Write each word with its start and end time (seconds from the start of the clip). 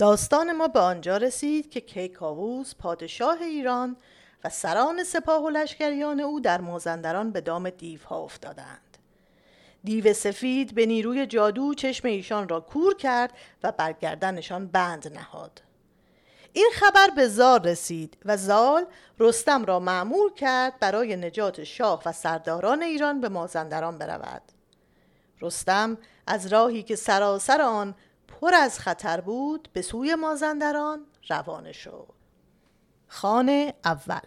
داستان 0.00 0.52
ما 0.52 0.68
به 0.68 0.80
آنجا 0.80 1.16
رسید 1.16 1.70
که 1.70 1.80
کیکاووس 1.80 2.74
پادشاه 2.74 3.40
ایران 3.40 3.96
و 4.44 4.48
سران 4.48 5.04
سپاه 5.04 5.44
و 5.44 5.48
لشکریان 5.48 6.20
او 6.20 6.40
در 6.40 6.60
مازندران 6.60 7.30
به 7.32 7.40
دام 7.40 7.70
دیوها 7.70 8.18
افتادند. 8.18 8.98
دیو 9.84 10.12
سفید 10.12 10.74
به 10.74 10.86
نیروی 10.86 11.26
جادو 11.26 11.74
چشم 11.74 12.08
ایشان 12.08 12.48
را 12.48 12.60
کور 12.60 12.96
کرد 12.96 13.32
و 13.62 13.72
برگردنشان 13.72 14.66
بند 14.66 15.12
نهاد. 15.14 15.62
این 16.52 16.70
خبر 16.74 17.10
به 17.16 17.28
زال 17.28 17.62
رسید 17.64 18.16
و 18.24 18.36
زال 18.36 18.86
رستم 19.18 19.64
را 19.64 19.80
معمول 19.80 20.32
کرد 20.32 20.78
برای 20.80 21.16
نجات 21.16 21.64
شاه 21.64 22.02
و 22.06 22.12
سرداران 22.12 22.82
ایران 22.82 23.20
به 23.20 23.28
مازندران 23.28 23.98
برود. 23.98 24.42
رستم 25.40 25.98
از 26.26 26.46
راهی 26.46 26.82
که 26.82 26.96
سراسر 26.96 27.62
آن 27.62 27.94
پر 28.40 28.54
از 28.54 28.78
خطر 28.78 29.20
بود 29.20 29.68
به 29.72 29.82
سوی 29.82 30.14
مازندران 30.14 31.06
روانه 31.28 31.72
شد 31.72 32.08
خانه 33.08 33.74
اول 33.84 34.20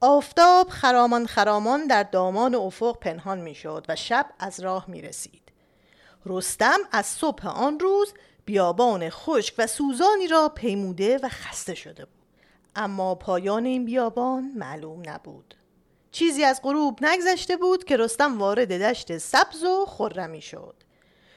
آفتاب 0.00 0.68
خرامان 0.68 1.26
خرامان 1.26 1.86
در 1.86 2.02
دامان 2.02 2.54
افق 2.54 2.98
پنهان 2.98 3.40
می‌شد 3.40 3.86
و 3.88 3.96
شب 3.96 4.26
از 4.38 4.60
راه 4.60 4.84
می 4.88 5.02
رسید. 5.02 5.42
رستم 6.26 6.78
از 6.92 7.06
صبح 7.06 7.48
آن 7.48 7.80
روز 7.80 8.14
بیابان 8.44 9.10
خشک 9.10 9.54
و 9.58 9.66
سوزانی 9.66 10.26
را 10.26 10.48
پیموده 10.48 11.18
و 11.18 11.28
خسته 11.28 11.74
شده 11.74 12.04
بود. 12.04 12.24
اما 12.76 13.14
پایان 13.14 13.64
این 13.64 13.84
بیابان 13.84 14.52
معلوم 14.56 15.02
نبود. 15.06 15.54
چیزی 16.10 16.44
از 16.44 16.60
غروب 16.62 17.04
نگذشته 17.04 17.56
بود 17.56 17.84
که 17.84 17.96
رستم 17.96 18.38
وارد 18.38 18.82
دشت 18.82 19.18
سبز 19.18 19.64
و 19.64 19.86
خرمی 19.86 20.42
شد. 20.42 20.87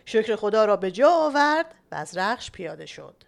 شکر 0.05 0.35
خدا 0.35 0.65
را 0.65 0.77
به 0.77 0.91
جا 0.91 1.09
آورد 1.09 1.75
و 1.91 1.95
از 1.95 2.17
رخش 2.17 2.51
پیاده 2.51 2.85
شد. 2.85 3.23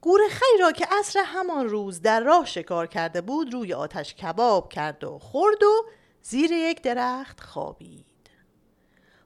گورخی 0.00 0.58
را 0.60 0.72
که 0.72 0.86
عصر 0.90 1.20
همان 1.26 1.68
روز 1.68 2.02
در 2.02 2.20
راه 2.20 2.46
شکار 2.46 2.86
کرده 2.86 3.20
بود 3.20 3.52
روی 3.52 3.74
آتش 3.74 4.14
کباب 4.14 4.72
کرد 4.72 5.04
و 5.04 5.18
خورد 5.18 5.62
و 5.62 5.84
زیر 6.22 6.52
یک 6.52 6.82
درخت 6.82 7.40
خوابید. 7.40 8.06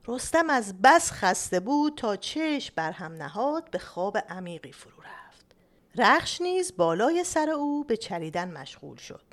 رستم 0.08 0.50
از 0.50 0.82
بس 0.82 1.12
خسته 1.12 1.60
بود 1.60 1.94
تا 1.96 2.16
چشم 2.16 2.72
بر 2.76 2.92
هم 2.92 3.12
نهاد 3.12 3.70
به 3.70 3.78
خواب 3.78 4.18
عمیقی 4.18 4.72
فرو 4.72 5.02
رفت. 5.02 5.44
رخش 5.96 6.40
نیز 6.40 6.76
بالای 6.76 7.24
سر 7.24 7.50
او 7.50 7.84
به 7.84 7.96
چریدن 7.96 8.50
مشغول 8.50 8.96
شد. 8.96 9.24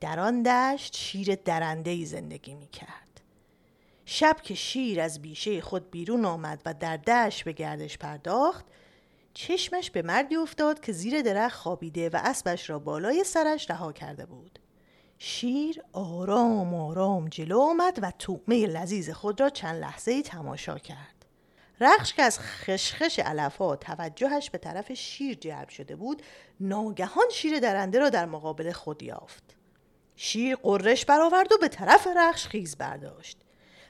در 0.00 0.20
آن 0.20 0.42
دشت 0.42 0.96
شیر 0.96 1.34
درنده 1.34 2.04
زندگی 2.04 2.54
می 2.54 2.68
کرد 2.68 3.05
شب 4.08 4.36
که 4.42 4.54
شیر 4.54 5.00
از 5.00 5.22
بیشه 5.22 5.60
خود 5.60 5.90
بیرون 5.90 6.24
آمد 6.24 6.62
و 6.66 6.74
در 6.74 6.96
دشت 6.96 7.44
به 7.44 7.52
گردش 7.52 7.98
پرداخت 7.98 8.64
چشمش 9.34 9.90
به 9.90 10.02
مردی 10.02 10.36
افتاد 10.36 10.80
که 10.80 10.92
زیر 10.92 11.22
درخت 11.22 11.56
خوابیده 11.56 12.08
و 12.08 12.20
اسبش 12.24 12.70
را 12.70 12.78
بالای 12.78 13.24
سرش 13.24 13.70
رها 13.70 13.92
کرده 13.92 14.26
بود. 14.26 14.58
شیر 15.18 15.82
آرام 15.92 16.74
آرام 16.74 17.28
جلو 17.28 17.60
آمد 17.60 17.98
و 18.02 18.12
تومه 18.18 18.66
لذیذ 18.66 19.10
خود 19.10 19.40
را 19.40 19.50
چند 19.50 19.80
لحظه 19.80 20.22
تماشا 20.22 20.78
کرد. 20.78 21.26
رخش 21.80 22.14
که 22.14 22.22
از 22.22 22.38
خشخش 22.40 23.18
علفها 23.18 23.76
توجهش 23.76 24.50
به 24.50 24.58
طرف 24.58 24.92
شیر 24.92 25.34
جلب 25.34 25.68
شده 25.68 25.96
بود 25.96 26.22
ناگهان 26.60 27.26
شیر 27.32 27.60
درنده 27.60 27.98
را 27.98 28.10
در 28.10 28.26
مقابل 28.26 28.72
خود 28.72 29.02
یافت. 29.02 29.56
شیر 30.16 30.56
قررش 30.56 31.04
برآورد 31.04 31.52
و 31.52 31.58
به 31.60 31.68
طرف 31.68 32.06
رخش 32.16 32.46
خیز 32.46 32.76
برداشت. 32.76 33.45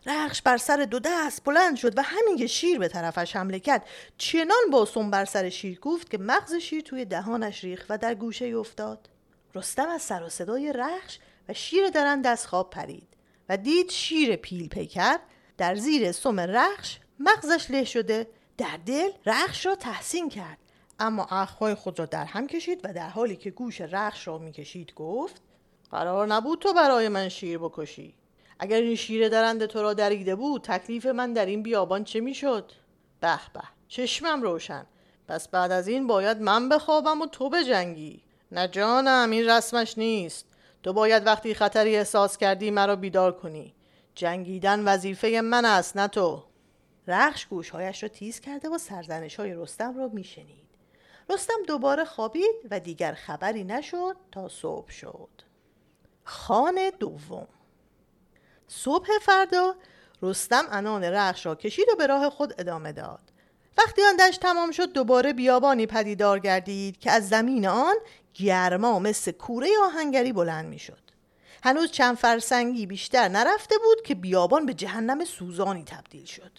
رخش 0.06 0.42
بر 0.42 0.56
سر 0.56 0.76
دو 0.76 0.98
دست 0.98 1.44
بلند 1.44 1.76
شد 1.76 1.98
و 1.98 2.02
همین 2.02 2.36
که 2.36 2.46
شیر 2.46 2.78
به 2.78 2.88
طرفش 2.88 3.36
حمله 3.36 3.60
کرد 3.60 3.86
چنان 4.18 4.70
باسون 4.72 5.10
بر 5.10 5.24
سر 5.24 5.48
شیر 5.48 5.80
گفت 5.80 6.10
که 6.10 6.18
مغز 6.18 6.54
شیر 6.54 6.80
توی 6.82 7.04
دهانش 7.04 7.64
ریخت 7.64 7.86
و 7.88 7.98
در 7.98 8.14
گوشه 8.14 8.46
افتاد. 8.46 9.08
رستم 9.54 9.88
از 9.88 10.02
سر 10.02 10.22
و 10.22 10.28
صدای 10.28 10.72
رخش 10.72 11.18
و 11.48 11.52
شیر 11.52 11.88
درن 11.88 12.20
دست 12.20 12.46
خواب 12.46 12.70
پرید 12.70 13.08
و 13.48 13.56
دید 13.56 13.90
شیر 13.90 14.36
پیل 14.36 14.68
پیکر 14.68 15.18
در 15.58 15.74
زیر 15.74 16.12
سم 16.12 16.40
رخش 16.40 16.98
مغزش 17.18 17.70
له 17.70 17.84
شده 17.84 18.26
در 18.58 18.78
دل 18.86 19.10
رخش 19.26 19.66
را 19.66 19.74
تحسین 19.74 20.28
کرد. 20.28 20.58
اما 20.98 21.24
اخوای 21.30 21.74
خود 21.74 21.98
را 21.98 22.06
در 22.06 22.24
هم 22.24 22.46
کشید 22.46 22.80
و 22.84 22.92
در 22.92 23.08
حالی 23.08 23.36
که 23.36 23.50
گوش 23.50 23.80
رخش 23.80 24.26
را 24.26 24.38
می‌کشید 24.38 24.94
گفت 24.94 25.42
قرار 25.90 26.26
نبود 26.26 26.58
تو 26.58 26.72
برای 26.72 27.08
من 27.08 27.28
شیر 27.28 27.58
بکشی. 27.58 28.14
اگر 28.58 28.76
این 28.76 28.96
شیر 28.96 29.28
درنده 29.28 29.66
تو 29.66 29.82
را 29.82 29.94
دریده 29.94 30.34
بود 30.34 30.62
تکلیف 30.62 31.06
من 31.06 31.32
در 31.32 31.46
این 31.46 31.62
بیابان 31.62 32.04
چه 32.04 32.20
می‌شد؟ 32.20 32.72
به 33.20 33.38
به 33.54 33.60
چشمم 33.88 34.42
روشن. 34.42 34.86
پس 35.28 35.48
بعد 35.48 35.72
از 35.72 35.88
این 35.88 36.06
باید 36.06 36.40
من 36.40 36.68
بخوابم 36.68 37.20
و 37.20 37.26
تو 37.26 37.50
بجنگی. 37.50 38.22
نه 38.52 38.68
جانم 38.68 39.30
این 39.30 39.48
رسمش 39.48 39.98
نیست. 39.98 40.46
تو 40.82 40.92
باید 40.92 41.26
وقتی 41.26 41.54
خطری 41.54 41.96
احساس 41.96 42.36
کردی 42.36 42.70
مرا 42.70 42.96
بیدار 42.96 43.32
کنی. 43.32 43.74
جنگیدن 44.14 44.84
وظیفه 44.84 45.40
من 45.44 45.64
است 45.64 45.96
نه 45.96 46.08
تو. 46.08 46.42
رخش 47.08 47.46
گوشهایش 47.46 48.02
را 48.02 48.08
تیز 48.08 48.40
کرده 48.40 48.68
و 48.68 48.78
سرزنش 48.78 49.36
های 49.36 49.54
رستم 49.54 49.98
را 49.98 50.08
میشنید. 50.08 50.66
رستم 51.30 51.62
دوباره 51.66 52.04
خوابید 52.04 52.54
و 52.70 52.80
دیگر 52.80 53.12
خبری 53.12 53.64
نشد 53.64 54.16
تا 54.32 54.48
صبح 54.48 54.90
شد. 54.90 55.28
خانه 56.24 56.90
دوم. 56.90 57.48
صبح 58.68 59.08
فردا 59.22 59.74
رستم 60.22 60.64
انان 60.70 61.04
رخش 61.04 61.46
را 61.46 61.54
کشید 61.54 61.88
و 61.92 61.96
به 61.96 62.06
راه 62.06 62.30
خود 62.30 62.54
ادامه 62.58 62.92
داد 62.92 63.32
وقتی 63.78 64.02
آن 64.02 64.16
دشت 64.16 64.40
تمام 64.40 64.70
شد 64.70 64.92
دوباره 64.92 65.32
بیابانی 65.32 65.86
پدیدار 65.86 66.38
گردید 66.38 66.98
که 66.98 67.10
از 67.10 67.28
زمین 67.28 67.66
آن 67.66 67.94
گرما 68.34 68.98
مثل 68.98 69.30
کوره 69.30 69.68
آهنگری 69.84 70.32
بلند 70.32 70.66
می 70.66 70.78
شد. 70.78 70.98
هنوز 71.64 71.90
چند 71.90 72.16
فرسنگی 72.16 72.86
بیشتر 72.86 73.28
نرفته 73.28 73.74
بود 73.78 74.02
که 74.06 74.14
بیابان 74.14 74.66
به 74.66 74.74
جهنم 74.74 75.24
سوزانی 75.24 75.84
تبدیل 75.84 76.24
شد. 76.24 76.50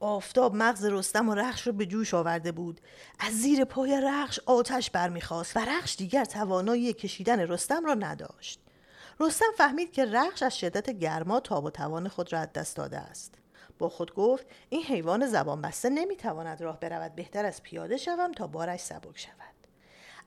آفتاب 0.00 0.54
مغز 0.54 0.84
رستم 0.84 1.28
و 1.28 1.34
رخش 1.34 1.66
را 1.66 1.72
به 1.72 1.86
جوش 1.86 2.14
آورده 2.14 2.52
بود 2.52 2.80
از 3.18 3.32
زیر 3.32 3.64
پای 3.64 4.00
رخش 4.04 4.40
آتش 4.46 4.90
برمیخواست 4.90 5.56
و 5.56 5.60
رخش 5.60 5.96
دیگر 5.96 6.24
توانایی 6.24 6.92
کشیدن 6.92 7.40
رستم 7.40 7.86
را 7.86 7.94
نداشت 7.94 8.60
رستم 9.20 9.46
فهمید 9.56 9.92
که 9.92 10.04
رخش 10.04 10.42
از 10.42 10.58
شدت 10.58 10.90
گرما 10.90 11.40
تاب 11.40 11.64
و 11.64 11.70
توان 11.70 12.08
خود 12.08 12.32
را 12.32 12.38
از 12.38 12.52
دست 12.52 12.76
داده 12.76 12.98
است. 12.98 13.34
با 13.78 13.88
خود 13.88 14.14
گفت 14.14 14.46
این 14.68 14.82
حیوان 14.82 15.26
زبان 15.26 15.62
بسته 15.62 15.90
نمی‌تواند 15.90 16.60
راه 16.62 16.80
برود 16.80 17.14
بهتر 17.14 17.44
از 17.44 17.62
پیاده 17.62 17.96
شوم 17.96 18.32
تا 18.32 18.46
بارش 18.46 18.80
سبک 18.80 19.18
شود. 19.18 19.54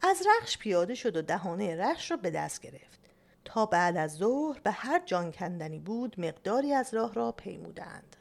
از 0.02 0.24
رخش 0.28 0.58
پیاده 0.58 0.96
شد 0.96 1.18
و 1.18 1.22
دهانه 1.22 1.76
رخش 1.76 2.12
را 2.12 2.18
به 2.18 2.30
دست 2.30 2.62
گرفت. 2.62 3.00
تا 3.46 3.66
بعد 3.66 3.98
از 3.98 4.16
ظهر 4.16 4.60
به 4.60 4.72
هر 4.72 5.02
جان 5.06 5.32
کندنی 5.32 5.80
بود 5.80 6.20
مقداری 6.20 6.74
از 6.74 6.94
راه 6.94 7.14
را 7.14 7.32
پیمودند. 7.32 8.16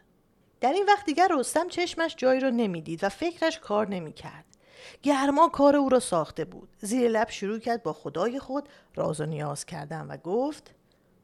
در 0.60 0.72
این 0.72 0.86
وقت 0.86 1.06
دیگر 1.06 1.28
رستم 1.30 1.68
چشمش 1.68 2.16
جایی 2.16 2.40
را 2.40 2.50
نمی‌دید 2.50 3.04
و 3.04 3.08
فکرش 3.08 3.58
کار 3.58 3.88
نمی‌کرد. 3.88 4.55
گرما 5.02 5.48
کار 5.48 5.76
او 5.76 5.88
را 5.88 6.00
ساخته 6.00 6.44
بود. 6.44 6.68
زیر 6.80 7.10
لب 7.10 7.30
شروع 7.30 7.58
کرد 7.58 7.82
با 7.82 7.92
خدای 7.92 8.38
خود 8.38 8.68
راز 8.94 9.20
و 9.20 9.26
نیاز 9.26 9.64
کردن 9.64 10.06
و 10.06 10.16
گفت 10.16 10.70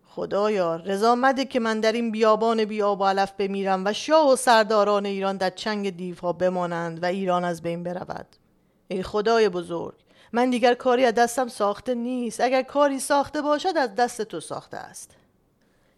خدایا 0.07 0.77
رضا 0.77 1.15
مده 1.15 1.45
که 1.45 1.61
من 1.61 1.81
در 1.81 1.93
این 1.93 2.11
بیابان 2.11 2.65
بیاب 2.65 3.01
و 3.01 3.05
علف 3.05 3.33
بمیرم 3.33 3.85
و 3.85 3.93
شاه 3.93 4.33
و 4.33 4.37
سرداران 4.37 5.07
ایران 5.07 5.37
در 5.37 5.51
چنگ 5.51 5.97
دیوها 5.97 6.33
بمانند 6.33 7.03
و 7.03 7.07
ایران 7.07 7.45
از 7.45 7.63
بین 7.63 7.83
برود. 7.83 8.27
ای 8.89 9.03
خدای 9.03 9.49
بزرگ 9.49 9.95
من 10.33 10.51
دیگر 10.51 10.75
کاری 10.75 11.05
از 11.05 11.15
دستم 11.15 11.49
ساخته 11.49 11.95
نیست. 11.95 12.41
اگر 12.41 12.63
کاری 12.63 12.99
ساخته 12.99 13.43
باشد 13.43 13.77
از 13.77 13.95
دست 13.95 14.23
تو 14.23 14.41
ساخته 14.41 14.77
است. 14.77 15.11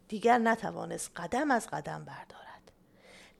دیگر 0.09 0.39
نتوانست 0.39 1.11
قدم 1.17 1.51
از 1.51 1.67
قدم 1.67 2.05
بردارد. 2.05 2.54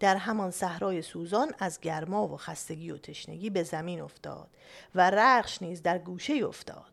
در 0.05 0.17
همان 0.17 0.51
صحرای 0.51 1.03
سوزان 1.03 1.53
از 1.59 1.81
گرما 1.81 2.29
و 2.29 2.37
خستگی 2.37 2.91
و 2.91 2.99
تشنگی 2.99 3.51
به 3.51 3.63
زمین 3.63 4.01
افتاد 4.01 4.49
و 4.95 5.11
رخش 5.11 5.63
نیز 5.63 5.83
در 5.83 5.99
گوشه 5.99 6.35
افتاد. 6.35 6.93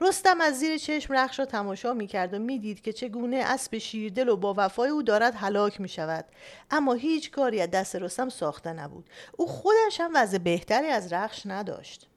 رستم 0.00 0.40
از 0.40 0.58
زیر 0.58 0.78
چشم 0.78 1.14
رخش 1.14 1.38
را 1.38 1.44
تماشا 1.44 1.94
می 1.94 2.06
کرد 2.06 2.34
و 2.34 2.38
می 2.38 2.58
دید 2.58 2.80
که 2.80 2.92
چگونه 2.92 3.36
اسب 3.36 3.78
شیردل 3.78 4.28
و 4.28 4.36
با 4.36 4.54
وفای 4.56 4.90
او 4.90 5.02
دارد 5.02 5.34
هلاک 5.36 5.80
می 5.80 5.88
شود 5.88 6.24
اما 6.70 6.94
هیچ 6.94 7.30
کاری 7.30 7.60
از 7.60 7.70
دست 7.70 7.96
رستم 7.96 8.28
ساخته 8.28 8.72
نبود. 8.72 9.10
او 9.32 9.46
خودش 9.46 10.00
هم 10.00 10.10
وضع 10.14 10.38
بهتری 10.38 10.88
از 10.88 11.12
رخش 11.12 11.42
نداشت. 11.46 12.08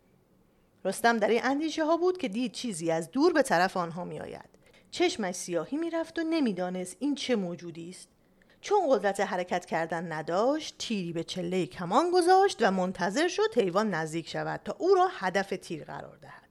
رستم 0.85 1.17
در 1.17 1.27
این 1.27 1.41
اندیشه 1.43 1.85
ها 1.85 1.97
بود 1.97 2.17
که 2.17 2.27
دید 2.27 2.51
چیزی 2.51 2.91
از 2.91 3.11
دور 3.11 3.33
به 3.33 3.41
طرف 3.41 3.77
آنها 3.77 4.03
می 4.03 4.19
آید 4.19 4.49
چشمش 4.91 5.35
سیاهی 5.35 5.77
می 5.77 5.89
رفت 5.89 6.19
و 6.19 6.23
نمی‌دانست 6.23 6.97
این 6.99 7.15
چه 7.15 7.35
موجودی 7.35 7.89
است. 7.89 8.09
چون 8.63 8.79
قدرت 8.89 9.19
حرکت 9.19 9.65
کردن 9.65 10.11
نداشت 10.11 10.75
تیری 10.77 11.13
به 11.13 11.23
چله 11.23 11.65
کمان 11.65 12.11
گذاشت 12.11 12.57
و 12.61 12.71
منتظر 12.71 13.27
شد 13.27 13.57
حیوان 13.57 13.89
نزدیک 13.89 14.29
شود 14.29 14.61
تا 14.65 14.75
او 14.79 14.95
را 14.95 15.07
هدف 15.11 15.53
تیر 15.61 15.83
قرار 15.83 16.17
دهد. 16.21 16.49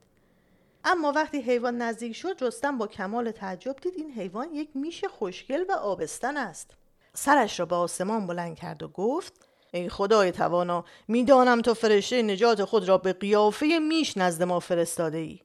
اما 0.84 1.12
وقتی 1.12 1.40
حیوان 1.40 1.82
نزدیک 1.82 2.16
شد 2.16 2.36
رستم 2.40 2.78
با 2.78 2.86
کمال 2.86 3.30
تعجب 3.30 3.76
دید 3.76 3.94
این 3.96 4.12
حیوان 4.12 4.54
یک 4.54 4.68
میش 4.74 5.04
خوشگل 5.04 5.64
و 5.68 5.72
آبستن 5.72 6.36
است. 6.36 6.70
سرش 7.14 7.60
را 7.60 7.66
به 7.66 7.76
آسمان 7.76 8.26
بلند 8.26 8.56
کرد 8.56 8.82
و 8.82 8.88
گفت 8.88 9.32
ای 9.72 9.88
خدای 9.88 10.32
توانا 10.32 10.84
می‌دانم 11.08 11.60
تو 11.60 11.74
فرشته 11.74 12.22
نجات 12.22 12.64
خود 12.64 12.88
را 12.88 12.98
به 12.98 13.12
قیافه 13.12 13.78
میش 13.78 14.16
نزد 14.16 14.42
ما 14.42 14.60
فرستاده 14.60 15.18
ای 15.18 15.40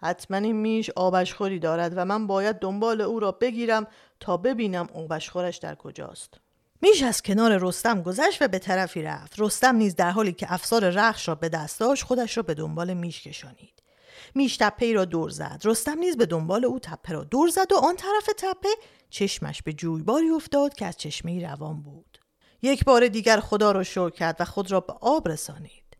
حتما 0.00 0.36
این 0.36 0.56
میش 0.56 0.90
آبشخوری 0.90 1.58
دارد 1.58 1.92
و 1.96 2.04
من 2.04 2.26
باید 2.26 2.56
دنبال 2.56 3.00
او 3.00 3.20
را 3.20 3.32
بگیرم 3.32 3.86
تا 4.20 4.36
ببینم 4.36 4.88
آبشخورش 4.94 5.56
در 5.56 5.74
کجاست. 5.74 6.34
میش 6.82 7.02
از 7.02 7.22
کنار 7.22 7.58
رستم 7.60 8.02
گذشت 8.02 8.42
و 8.42 8.48
به 8.48 8.58
طرفی 8.58 9.02
رفت. 9.02 9.34
رستم 9.38 9.76
نیز 9.76 9.96
در 9.96 10.10
حالی 10.10 10.32
که 10.32 10.52
افسار 10.52 10.90
رخش 10.90 11.28
را 11.28 11.34
به 11.34 11.48
دست 11.48 11.80
داشت 11.80 12.04
خودش 12.04 12.36
را 12.36 12.42
به 12.42 12.54
دنبال 12.54 12.94
میش 12.94 13.22
کشانید. 13.22 13.82
میش 14.34 14.56
تپه 14.56 14.92
را 14.92 15.04
دور 15.04 15.30
زد. 15.30 15.62
رستم 15.64 15.98
نیز 15.98 16.16
به 16.16 16.26
دنبال 16.26 16.64
او 16.64 16.78
تپه 16.78 17.12
را 17.12 17.24
دور 17.24 17.48
زد 17.48 17.72
و 17.72 17.76
آن 17.76 17.96
طرف 17.96 18.26
تپه 18.38 18.68
چشمش 19.10 19.62
به 19.62 19.72
جویباری 19.72 20.30
افتاد 20.30 20.74
که 20.74 20.86
از 20.86 20.96
چشمه 20.96 21.50
روان 21.50 21.82
بود. 21.82 22.18
یک 22.62 22.84
بار 22.84 23.08
دیگر 23.08 23.40
خدا 23.40 23.72
را 23.72 23.82
شکر 23.82 24.10
کرد 24.10 24.36
و 24.40 24.44
خود 24.44 24.72
را 24.72 24.80
به 24.80 24.92
آب 25.00 25.28
رسانید. 25.28 25.96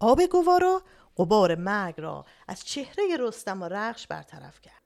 آب 0.00 0.22
گوارا 0.22 0.82
قبار 1.16 1.54
مرگ 1.54 2.00
را 2.00 2.24
از 2.48 2.64
چهره 2.64 3.16
رستم 3.20 3.62
و 3.62 3.68
رخش 3.68 4.06
برطرف 4.06 4.60
کرد. 4.60 4.82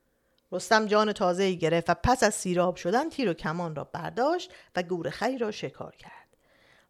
رستم 0.53 0.87
جان 0.87 1.13
تازه 1.13 1.43
ای 1.43 1.59
گرفت 1.59 1.91
و 1.91 1.95
پس 1.95 2.23
از 2.23 2.35
سیراب 2.35 2.77
شدن 2.77 3.09
تیر 3.09 3.31
و 3.31 3.35
کمان 3.35 3.75
را 3.75 3.85
برداشت 3.85 4.53
و 4.77 4.83
گورخری 4.83 5.39
را 5.39 5.51
شکار 5.51 5.97
کرد. 5.97 6.29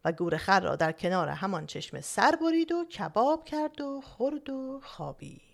و 0.05 0.11
گورخر 0.11 0.59
را 0.59 0.75
در 0.75 0.91
کنار 0.91 1.27
همان 1.27 1.65
چشمه 1.65 2.01
سر 2.01 2.35
برید 2.41 2.71
و 2.71 2.85
کباب 2.85 3.45
کرد 3.45 3.81
و 3.81 4.01
خورد 4.01 4.49
و 4.49 4.81
خوابید. 4.83 5.48